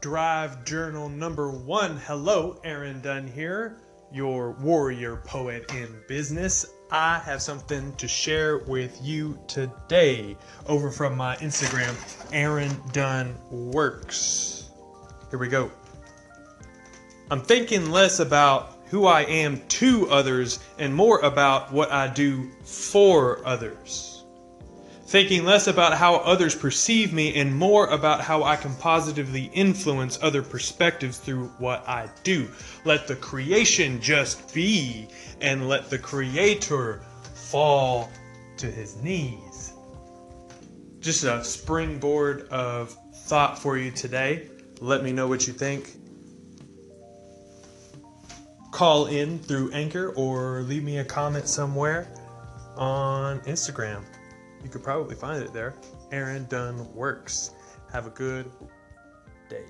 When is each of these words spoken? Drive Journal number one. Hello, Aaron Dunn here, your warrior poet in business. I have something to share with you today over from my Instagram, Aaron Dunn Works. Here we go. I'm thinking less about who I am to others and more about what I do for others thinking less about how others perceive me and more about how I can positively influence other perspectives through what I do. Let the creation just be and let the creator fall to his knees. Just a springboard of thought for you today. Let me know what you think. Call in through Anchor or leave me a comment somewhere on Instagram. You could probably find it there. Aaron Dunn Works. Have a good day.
Drive 0.00 0.64
Journal 0.64 1.08
number 1.08 1.50
one. 1.50 1.96
Hello, 1.96 2.60
Aaron 2.62 3.00
Dunn 3.00 3.26
here, 3.26 3.80
your 4.12 4.52
warrior 4.52 5.16
poet 5.16 5.74
in 5.74 5.92
business. 6.06 6.64
I 6.92 7.18
have 7.18 7.42
something 7.42 7.92
to 7.96 8.06
share 8.06 8.58
with 8.58 8.96
you 9.02 9.36
today 9.48 10.36
over 10.68 10.92
from 10.92 11.16
my 11.16 11.34
Instagram, 11.38 11.96
Aaron 12.32 12.70
Dunn 12.92 13.34
Works. 13.50 14.70
Here 15.30 15.38
we 15.38 15.48
go. 15.48 15.68
I'm 17.28 17.42
thinking 17.42 17.90
less 17.90 18.20
about 18.20 18.78
who 18.90 19.04
I 19.04 19.22
am 19.22 19.60
to 19.66 20.08
others 20.10 20.60
and 20.78 20.94
more 20.94 21.18
about 21.20 21.72
what 21.72 21.90
I 21.90 22.06
do 22.06 22.48
for 22.62 23.44
others 23.44 24.17
thinking 25.08 25.42
less 25.42 25.68
about 25.68 25.96
how 25.96 26.16
others 26.16 26.54
perceive 26.54 27.14
me 27.14 27.34
and 27.36 27.56
more 27.56 27.86
about 27.86 28.20
how 28.20 28.42
I 28.42 28.56
can 28.56 28.74
positively 28.74 29.50
influence 29.54 30.18
other 30.20 30.42
perspectives 30.42 31.16
through 31.16 31.46
what 31.56 31.88
I 31.88 32.10
do. 32.24 32.46
Let 32.84 33.08
the 33.08 33.16
creation 33.16 34.02
just 34.02 34.52
be 34.52 35.08
and 35.40 35.66
let 35.66 35.88
the 35.88 35.98
creator 35.98 37.00
fall 37.32 38.10
to 38.58 38.66
his 38.66 38.96
knees. 39.02 39.72
Just 41.00 41.24
a 41.24 41.42
springboard 41.42 42.46
of 42.50 42.94
thought 43.24 43.58
for 43.58 43.78
you 43.78 43.90
today. 43.90 44.50
Let 44.82 45.02
me 45.02 45.12
know 45.12 45.26
what 45.26 45.46
you 45.46 45.54
think. 45.54 45.90
Call 48.72 49.06
in 49.06 49.38
through 49.38 49.72
Anchor 49.72 50.10
or 50.10 50.60
leave 50.64 50.84
me 50.84 50.98
a 50.98 51.04
comment 51.04 51.48
somewhere 51.48 52.06
on 52.76 53.40
Instagram. 53.40 54.04
You 54.62 54.70
could 54.70 54.82
probably 54.82 55.14
find 55.14 55.42
it 55.42 55.52
there. 55.52 55.74
Aaron 56.12 56.46
Dunn 56.48 56.92
Works. 56.94 57.52
Have 57.92 58.06
a 58.06 58.10
good 58.10 58.50
day. 59.48 59.64